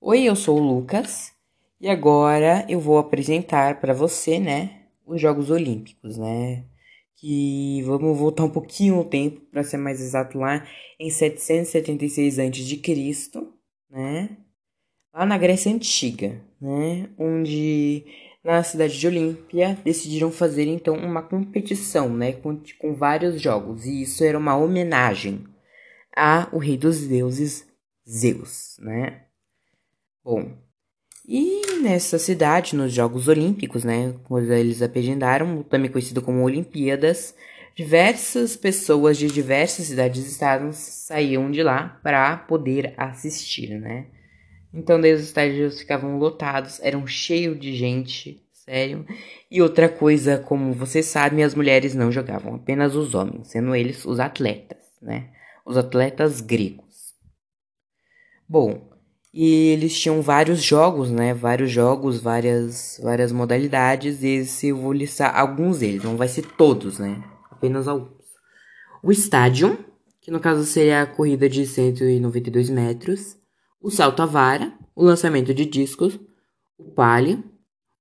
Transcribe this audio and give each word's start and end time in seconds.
Oi, 0.00 0.22
eu 0.22 0.36
sou 0.36 0.58
o 0.58 0.62
Lucas 0.62 1.32
e 1.80 1.88
agora 1.88 2.64
eu 2.68 2.78
vou 2.78 2.98
apresentar 2.98 3.80
para 3.80 3.92
você, 3.92 4.38
né, 4.38 4.82
os 5.04 5.20
Jogos 5.20 5.50
Olímpicos, 5.50 6.16
né? 6.16 6.64
Que 7.16 7.82
vamos 7.82 8.16
voltar 8.16 8.44
um 8.44 8.50
pouquinho 8.50 8.94
no 8.96 9.04
tempo, 9.04 9.40
para 9.50 9.64
ser 9.64 9.76
mais 9.76 10.00
exato, 10.00 10.38
lá 10.38 10.64
em 11.00 11.10
776 11.10 12.38
a.C., 12.38 13.40
né? 13.90 14.36
Lá 15.12 15.26
na 15.26 15.36
Grécia 15.36 15.72
Antiga, 15.72 16.40
né? 16.60 17.10
Onde 17.18 18.04
na 18.44 18.62
cidade 18.62 18.96
de 18.98 19.06
Olímpia 19.08 19.76
decidiram 19.84 20.30
fazer 20.30 20.66
então 20.68 20.94
uma 20.94 21.22
competição, 21.22 22.08
né, 22.08 22.32
com, 22.34 22.60
com 22.78 22.94
vários 22.94 23.40
jogos, 23.40 23.84
e 23.84 24.02
isso 24.02 24.22
era 24.22 24.38
uma 24.38 24.56
homenagem 24.56 25.44
a 26.16 26.48
o 26.52 26.58
rei 26.58 26.76
dos 26.76 27.00
deuses 27.08 27.66
Zeus, 28.08 28.76
né? 28.78 29.27
Bom, 30.28 30.52
e 31.26 31.80
nessa 31.80 32.18
cidade, 32.18 32.76
nos 32.76 32.92
Jogos 32.92 33.28
Olímpicos, 33.28 33.82
né, 33.82 34.14
quando 34.24 34.52
eles 34.52 34.82
agendaram, 34.82 35.62
também 35.62 35.90
conhecido 35.90 36.20
como 36.20 36.42
Olimpíadas, 36.42 37.34
diversas 37.74 38.54
pessoas 38.54 39.16
de 39.16 39.26
diversas 39.28 39.86
cidades 39.86 40.22
e 40.22 40.28
estados 40.28 40.76
saíam 40.76 41.50
de 41.50 41.62
lá 41.62 41.98
para 42.02 42.36
poder 42.36 42.92
assistir, 42.98 43.80
né? 43.80 44.08
Então, 44.70 45.00
daí 45.00 45.14
os 45.14 45.22
estádios 45.22 45.80
ficavam 45.80 46.18
lotados, 46.18 46.78
eram 46.82 47.06
cheios 47.06 47.58
de 47.58 47.74
gente, 47.74 48.46
sério. 48.52 49.06
E 49.50 49.62
outra 49.62 49.88
coisa, 49.88 50.36
como 50.36 50.74
vocês 50.74 51.06
sabem, 51.06 51.42
as 51.42 51.54
mulheres 51.54 51.94
não 51.94 52.12
jogavam, 52.12 52.56
apenas 52.56 52.94
os 52.94 53.14
homens, 53.14 53.48
sendo 53.48 53.74
eles 53.74 54.04
os 54.04 54.20
atletas, 54.20 54.92
né? 55.00 55.30
Os 55.64 55.78
atletas 55.78 56.42
gregos. 56.42 57.14
Bom, 58.46 58.87
e 59.32 59.68
eles 59.68 59.98
tinham 59.98 60.22
vários 60.22 60.62
jogos, 60.62 61.10
né? 61.10 61.34
Vários 61.34 61.70
jogos, 61.70 62.20
várias, 62.20 62.98
várias 63.02 63.30
modalidades. 63.30 64.22
E 64.22 64.28
esse 64.28 64.68
eu 64.68 64.76
vou 64.76 64.92
listar 64.92 65.38
alguns 65.38 65.80
deles, 65.80 66.02
não 66.02 66.16
vai 66.16 66.28
ser 66.28 66.46
todos, 66.56 66.98
né? 66.98 67.22
Apenas 67.50 67.86
alguns. 67.86 68.24
O 69.02 69.12
estádio, 69.12 69.78
que 70.20 70.30
no 70.30 70.40
caso 70.40 70.64
seria 70.64 71.02
a 71.02 71.06
corrida 71.06 71.48
de 71.48 71.66
192 71.66 72.70
metros. 72.70 73.36
O 73.80 73.90
salto 73.90 74.22
à 74.22 74.26
vara, 74.26 74.72
o 74.94 75.04
lançamento 75.04 75.54
de 75.54 75.64
discos, 75.64 76.18
o 76.76 76.90
palio, 76.90 77.44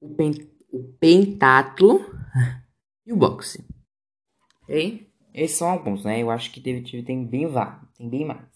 o, 0.00 0.14
pen, 0.14 0.32
o 0.72 0.82
pentatlo 0.98 2.04
e 3.06 3.12
o 3.12 3.16
boxe. 3.16 3.64
Ok? 4.62 5.06
Esses 5.32 5.58
são 5.58 5.68
alguns, 5.68 6.04
né? 6.04 6.20
Eu 6.20 6.30
acho 6.30 6.50
que 6.50 6.60
teve, 6.60 6.82
tem 7.04 7.24
bem, 7.24 7.46
tem 7.96 8.08
bem 8.08 8.24
mais. 8.24 8.50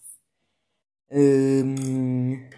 Hum... 1.09 2.49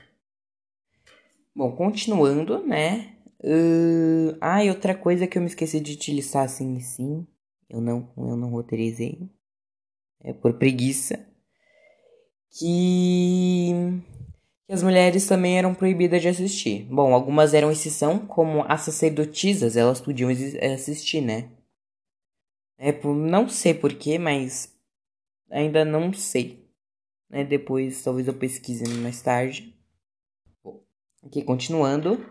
Bom, 1.58 1.72
continuando, 1.72 2.64
né? 2.64 3.16
Uh... 3.44 4.38
Ah, 4.40 4.64
e 4.64 4.70
outra 4.70 4.94
coisa 4.94 5.26
que 5.26 5.40
eu 5.40 5.42
me 5.42 5.48
esqueci 5.48 5.80
de 5.80 5.96
te 5.96 6.14
listar 6.14 6.44
assim, 6.46 6.80
sim. 6.80 7.26
Eu 7.68 7.82
não, 7.82 8.14
eu 8.16 8.38
não 8.38 8.52
roteirizei. 8.52 9.28
É 10.22 10.32
por 10.34 10.54
preguiça. 10.54 11.28
Que... 12.52 13.72
que 14.68 14.72
as 14.72 14.84
mulheres 14.84 15.26
também 15.26 15.58
eram 15.58 15.74
proibidas 15.74 16.22
de 16.22 16.28
assistir. 16.28 16.86
Bom, 16.92 17.12
algumas 17.12 17.56
eram 17.56 17.72
exceção, 17.72 18.20
como 18.20 18.64
as 18.68 18.82
sacerdotisas, 18.82 19.76
elas 19.76 20.00
podiam 20.00 20.30
assistir, 20.30 21.22
né? 21.22 21.50
É 22.78 22.92
por 22.92 23.16
não 23.16 23.50
sei 23.50 23.74
porquê, 23.74 24.20
mas 24.20 24.72
ainda 25.50 25.84
não 25.84 26.14
sei 26.14 26.68
né? 27.30 27.44
Depois 27.44 28.04
talvez 28.04 28.28
eu 28.28 28.34
pesquise 28.34 28.88
mais 29.00 29.22
tarde. 29.22 29.77
Aqui 31.28 31.44
continuando. 31.44 32.26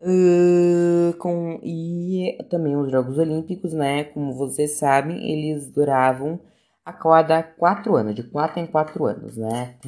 Uh, 0.00 1.12
com, 1.18 1.60
e 1.62 2.38
também 2.50 2.74
os 2.74 2.90
Jogos 2.90 3.18
Olímpicos, 3.18 3.74
né? 3.74 4.04
Como 4.04 4.32
vocês 4.32 4.78
sabem, 4.78 5.30
eles 5.30 5.70
duravam 5.70 6.40
a 6.82 6.92
cada 6.92 7.42
quatro 7.42 7.94
anos, 7.96 8.14
de 8.14 8.22
quatro 8.22 8.60
em 8.60 8.66
quatro 8.66 9.04
anos, 9.04 9.36
né? 9.36 9.78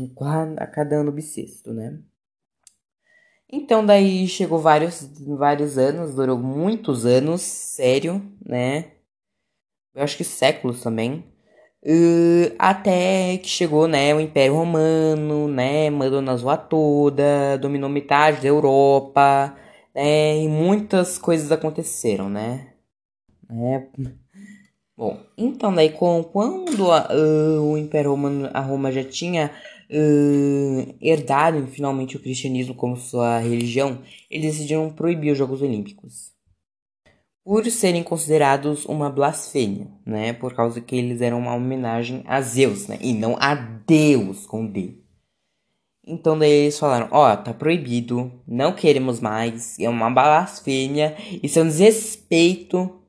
A 0.59 0.67
cada 0.67 0.97
ano 0.97 1.11
bissexto, 1.11 1.73
né? 1.73 1.99
Então 3.51 3.85
daí 3.85 4.29
chegou 4.29 4.59
vários, 4.59 5.03
vários 5.27 5.79
anos, 5.79 6.15
durou 6.15 6.39
muitos 6.39 7.07
anos, 7.07 7.41
sério, 7.41 8.21
né? 8.45 8.93
Eu 9.95 10.03
acho 10.03 10.17
que 10.17 10.25
séculos 10.25 10.83
também. 10.83 11.25
Uh, 11.89 12.53
até 12.59 13.39
que 13.39 13.49
chegou, 13.49 13.87
né, 13.87 14.13
o 14.13 14.21
Império 14.21 14.55
Romano, 14.57 15.47
né, 15.47 15.89
mandou 15.89 16.21
na 16.21 16.37
zoa 16.37 16.57
toda, 16.57 17.57
dominou 17.59 17.89
metade 17.89 18.43
da 18.43 18.49
Europa, 18.49 19.57
né, 19.95 20.43
e 20.43 20.49
muitas 20.49 21.17
coisas 21.17 21.53
aconteceram, 21.53 22.29
né. 22.29 22.73
É. 23.49 23.87
Bom, 24.97 25.21
então 25.39 25.73
daí 25.73 25.91
quando 25.91 26.91
a, 26.91 27.09
uh, 27.15 27.63
o 27.63 27.79
Império 27.79 28.11
Romano, 28.11 28.51
a 28.53 28.61
Roma 28.61 28.91
já 28.91 29.05
tinha 29.05 29.53
uh, 29.89 30.95
herdado 31.01 31.65
finalmente 31.69 32.17
o 32.17 32.21
cristianismo 32.21 32.75
como 32.75 32.97
sua 32.97 33.39
religião, 33.39 34.01
eles 34.29 34.57
decidiram 34.57 34.91
proibir 34.91 35.31
os 35.31 35.39
Jogos 35.39 35.63
Olímpicos 35.63 36.36
por 37.47 37.65
serem 37.71 38.03
considerados 38.03 38.85
uma 38.87 39.09
blasfêmia, 39.09 39.87
né? 40.05 40.33
Por 40.33 40.53
causa 40.53 40.81
que 40.81 40.97
eles 40.97 41.21
eram 41.21 41.39
uma 41.39 41.55
homenagem 41.55 42.25
a 42.27 42.41
Zeus, 42.41 42.89
né? 42.89 42.99
E 43.01 43.15
não 43.15 43.37
a 43.39 43.55
Deus 43.55 44.45
com 44.45 44.67
D. 44.67 44.99
Então 46.05 46.37
daí 46.37 46.51
eles 46.51 46.77
falaram, 46.77 47.07
ó, 47.13 47.33
oh, 47.33 47.37
tá 47.37 47.55
proibido, 47.55 48.33
não 48.49 48.73
queremos 48.73 49.21
mais, 49.21 49.79
é 49.79 49.89
uma 49.89 50.11
blasfêmia, 50.11 51.17
isso 51.41 51.61
é 51.61 51.63
um 51.63 51.69
desrespeito, 51.69 53.01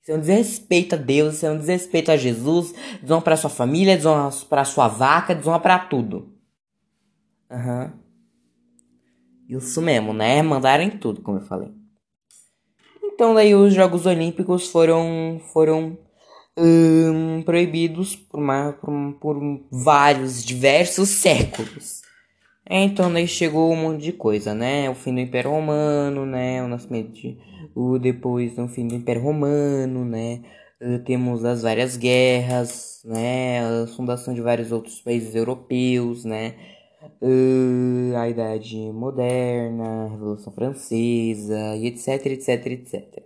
isso 0.00 0.12
é 0.12 0.14
um 0.14 0.20
desrespeito 0.20 0.94
a 0.94 0.98
Deus, 0.98 1.34
isso 1.34 1.44
é 1.44 1.50
um 1.50 1.58
desrespeito 1.58 2.10
a 2.10 2.16
Jesus, 2.16 2.74
desonra 3.02 3.20
pra 3.20 3.36
sua 3.36 3.50
família, 3.50 3.96
desonra 3.96 4.30
pra 4.48 4.64
sua 4.64 4.88
vaca, 4.88 5.34
desonra 5.34 5.60
pra 5.60 5.78
tudo. 5.78 6.32
Aham. 7.50 7.92
Uhum. 7.92 9.58
Isso 9.58 9.82
mesmo, 9.82 10.14
né? 10.14 10.40
Mandaram 10.40 10.82
em 10.82 10.90
tudo, 10.90 11.20
como 11.20 11.36
eu 11.36 11.42
falei. 11.42 11.83
Então 13.14 13.32
daí 13.32 13.54
os 13.54 13.72
Jogos 13.72 14.06
Olímpicos 14.06 14.68
foram 14.68 15.40
foram 15.52 15.96
hum, 16.58 17.42
proibidos 17.42 18.16
por, 18.16 18.40
uma, 18.40 18.72
por, 18.72 19.14
por, 19.20 19.60
vários, 19.70 20.44
diversos 20.44 21.10
séculos. 21.10 22.02
Então 22.68 23.12
daí 23.12 23.28
chegou 23.28 23.72
um 23.72 23.76
monte 23.76 24.02
de 24.02 24.12
coisa, 24.12 24.52
né? 24.52 24.90
O 24.90 24.96
fim 24.96 25.14
do 25.14 25.20
Império 25.20 25.52
Romano, 25.52 26.26
né? 26.26 26.60
O 26.62 26.66
nascimento 26.66 27.12
de, 27.12 27.38
o 27.72 27.98
depois 28.00 28.56
do 28.56 28.66
fim 28.66 28.88
do 28.88 28.96
Império 28.96 29.22
Romano, 29.22 30.04
né? 30.04 30.40
Uh, 30.80 30.98
temos 31.04 31.44
as 31.44 31.62
várias 31.62 31.96
guerras, 31.96 33.00
né? 33.04 33.60
A 33.84 33.86
fundação 33.86 34.34
de 34.34 34.40
vários 34.40 34.72
outros 34.72 35.00
países 35.00 35.36
europeus, 35.36 36.24
né? 36.24 36.54
Uh, 37.20 38.16
a 38.16 38.28
Idade 38.28 38.76
Moderna, 38.92 40.04
a 40.04 40.08
Revolução 40.08 40.52
Francesa 40.52 41.76
e 41.76 41.86
etc, 41.86 42.26
etc, 42.26 42.66
etc. 42.66 43.22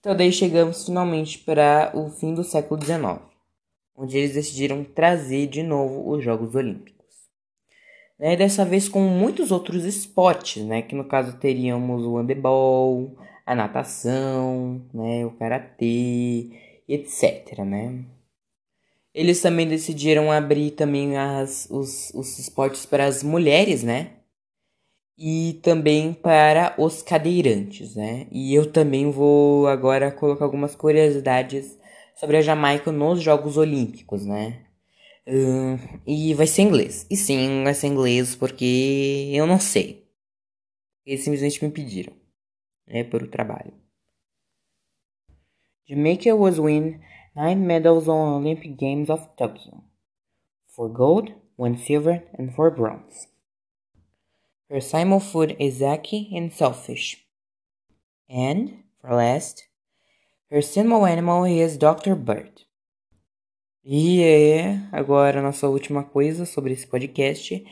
Então 0.00 0.16
daí 0.16 0.32
chegamos 0.32 0.86
finalmente 0.86 1.38
para 1.38 1.90
o 1.94 2.10
fim 2.10 2.34
do 2.34 2.44
século 2.44 2.80
XIX, 2.82 3.20
onde 3.96 4.16
eles 4.16 4.34
decidiram 4.34 4.84
trazer 4.84 5.48
de 5.48 5.62
novo 5.62 6.10
os 6.10 6.22
Jogos 6.22 6.54
Olímpicos. 6.54 6.96
Né, 8.18 8.34
dessa 8.34 8.64
vez 8.64 8.88
com 8.88 9.00
muitos 9.00 9.50
outros 9.50 9.84
esportes, 9.84 10.64
né, 10.64 10.80
que 10.80 10.94
no 10.94 11.04
caso 11.04 11.36
teríamos 11.38 12.02
o 12.02 12.16
handebol, 12.16 13.14
a 13.44 13.54
natação, 13.54 14.80
né, 14.94 15.26
o 15.26 15.32
karatê, 15.32 16.50
etc, 16.88 17.58
né. 17.58 18.04
Eles 19.16 19.40
também 19.40 19.66
decidiram 19.66 20.30
abrir 20.30 20.72
também 20.72 21.16
as, 21.16 21.66
os, 21.70 22.12
os 22.12 22.38
esportes 22.38 22.84
para 22.84 23.06
as 23.06 23.22
mulheres, 23.22 23.82
né? 23.82 24.10
E 25.16 25.58
também 25.62 26.12
para 26.12 26.74
os 26.76 27.00
cadeirantes, 27.00 27.96
né? 27.96 28.26
E 28.30 28.54
eu 28.54 28.70
também 28.70 29.10
vou 29.10 29.68
agora 29.68 30.12
colocar 30.12 30.44
algumas 30.44 30.74
curiosidades 30.74 31.78
sobre 32.14 32.36
a 32.36 32.42
Jamaica 32.42 32.92
nos 32.92 33.22
Jogos 33.22 33.56
Olímpicos, 33.56 34.26
né? 34.26 34.66
Uh, 35.26 35.78
e 36.06 36.34
vai 36.34 36.46
ser 36.46 36.60
inglês. 36.60 37.06
E 37.08 37.16
sim, 37.16 37.64
vai 37.64 37.72
ser 37.72 37.86
inglês 37.86 38.36
porque 38.36 39.30
eu 39.32 39.46
não 39.46 39.58
sei. 39.58 40.06
Eles 41.06 41.22
simplesmente 41.24 41.64
me 41.64 41.70
pediram. 41.70 42.12
É 42.86 43.02
por 43.02 43.22
o 43.22 43.28
trabalho. 43.28 43.72
Jamaica 45.88 46.34
was 46.34 46.58
win 46.58 47.00
nine 47.36 47.66
medals 47.66 48.08
on 48.08 48.40
Olympic 48.40 48.78
Games 48.78 49.10
of 49.10 49.28
Tokyo. 49.36 49.84
Four 50.66 50.88
gold, 50.88 51.32
one 51.56 51.76
silver, 51.76 52.22
and 52.38 52.54
four 52.54 52.70
bronze. 52.70 53.28
Her 54.70 54.80
simul 54.80 55.20
food 55.20 55.54
is 55.60 55.78
Zaki 55.78 56.32
and 56.34 56.50
selfish. 56.50 57.26
And, 58.28 58.84
for 59.00 59.14
last, 59.14 59.68
her 60.50 60.62
symbol 60.62 61.04
animal 61.04 61.44
is 61.44 61.76
Dr. 61.76 62.14
Bird. 62.14 62.64
E 63.84 64.22
é, 64.22 64.80
agora 64.90 65.40
nossa 65.40 65.68
última 65.68 66.02
coisa 66.02 66.44
sobre 66.44 66.72
esse 66.72 66.86
podcast 66.86 67.64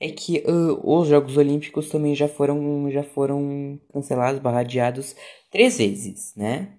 é 0.00 0.10
que 0.10 0.44
uh, 0.46 0.80
os 0.82 1.08
Jogos 1.08 1.36
Olímpicos 1.36 1.90
também 1.90 2.14
já 2.14 2.28
foram, 2.28 2.90
já 2.90 3.02
foram 3.02 3.78
cancelados, 3.92 4.40
barradeados 4.40 5.14
três 5.50 5.76
vezes, 5.76 6.34
né? 6.36 6.78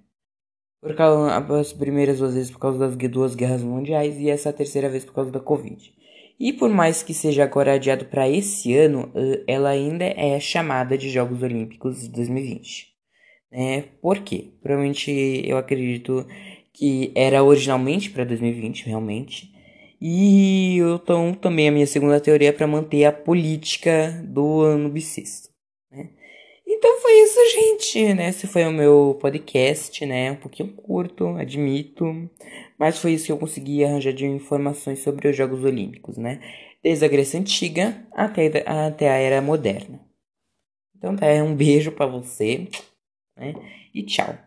Por 0.82 0.96
causa, 0.96 1.36
as 1.60 1.74
primeiras 1.74 2.20
duas 2.20 2.34
vezes 2.34 2.52
por 2.52 2.60
causa 2.60 2.80
das 2.80 2.96
duas 3.10 3.36
guerras 3.36 3.62
mundiais 3.62 4.18
e 4.18 4.30
essa 4.30 4.54
terceira 4.54 4.90
vez 4.90 5.04
por 5.04 5.14
causa 5.14 5.30
da 5.30 5.40
Covid. 5.40 5.94
E 6.40 6.54
por 6.54 6.70
mais 6.70 7.04
que 7.04 7.14
seja 7.14 7.44
agora 7.44 7.74
adiado 7.74 8.06
para 8.06 8.30
esse 8.30 8.74
ano, 8.76 9.12
uh, 9.14 9.44
ela 9.46 9.70
ainda 9.70 10.06
é 10.06 10.40
chamada 10.40 10.98
de 10.98 11.10
Jogos 11.10 11.44
Olímpicos 11.44 12.04
de 12.04 12.10
2020. 12.10 12.88
Né? 13.52 13.86
Por 14.02 14.20
quê? 14.20 14.52
Provavelmente 14.62 15.12
eu 15.46 15.58
acredito 15.58 16.26
que 16.72 17.12
era 17.14 17.44
originalmente 17.44 18.10
para 18.10 18.24
2020, 18.24 18.86
realmente. 18.86 19.52
E 20.02 20.78
então 20.78 21.34
também 21.34 21.68
a 21.68 21.72
minha 21.74 21.88
segunda 21.88 22.22
teoria 22.22 22.50
é 22.50 22.54
para 22.54 22.68
manter 22.68 23.04
a 23.04 23.12
política 23.12 24.24
do 24.26 24.62
ano 24.62 24.88
bissexto? 24.88 25.49
Então 26.80 27.02
foi 27.02 27.12
isso, 27.24 27.38
gente, 27.52 28.14
né? 28.14 28.30
Esse 28.30 28.48
foi 28.48 28.64
o 28.64 28.72
meu 28.72 29.18
podcast, 29.20 30.06
né? 30.06 30.32
Um 30.32 30.38
pouquinho 30.38 30.74
curto, 30.74 31.28
admito, 31.36 32.06
mas 32.78 32.98
foi 33.00 33.12
isso 33.12 33.26
que 33.26 33.34
eu 33.34 33.38
consegui 33.38 33.84
arranjar 33.84 34.14
de 34.14 34.26
informações 34.26 35.00
sobre 35.00 35.28
os 35.28 35.36
Jogos 35.36 35.66
Olímpicos, 35.66 36.18
né? 36.18 36.40
Desde 36.82 37.04
a 37.04 37.10
Grécia 37.10 37.38
Antiga 37.38 38.02
até, 38.14 38.64
até 38.66 39.10
a 39.10 39.18
Era 39.18 39.42
Moderna. 39.42 40.00
Então 40.96 41.18
tá, 41.18 41.26
um 41.44 41.54
beijo 41.54 41.92
para 41.92 42.06
você, 42.06 42.70
né? 43.38 43.54
E 43.94 44.02
tchau. 44.02 44.38